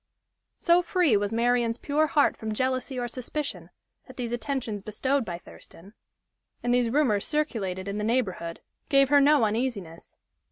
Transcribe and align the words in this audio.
So 0.57 0.81
free 0.81 1.15
was 1.15 1.31
Marian's 1.31 1.77
pure 1.77 2.07
heart 2.07 2.35
from 2.35 2.55
jealousy 2.55 2.97
or 2.97 3.07
suspicion 3.07 3.69
that 4.07 4.17
these 4.17 4.31
attentions 4.31 4.81
bestowed 4.81 5.23
by 5.23 5.37
Thurston, 5.37 5.93
and 6.63 6.73
these 6.73 6.89
rumors 6.89 7.23
circulated 7.27 7.87
in 7.87 7.99
the 7.99 8.03
neighborhood, 8.03 8.61
gave 8.89 9.09
her 9.09 9.21
no 9.21 9.43
uneasiness. 9.43 10.15